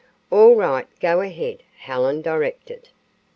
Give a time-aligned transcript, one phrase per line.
[0.31, 2.89] "All right, go ahead," Helen directed.